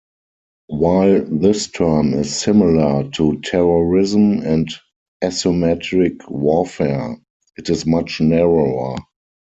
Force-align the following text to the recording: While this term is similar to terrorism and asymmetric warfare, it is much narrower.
While 0.65 1.25
this 1.25 1.67
term 1.67 2.15
is 2.15 2.35
similar 2.35 3.07
to 3.11 3.39
terrorism 3.41 4.39
and 4.41 4.67
asymmetric 5.23 6.27
warfare, 6.27 7.17
it 7.55 7.69
is 7.69 7.85
much 7.85 8.19
narrower. 8.19 8.97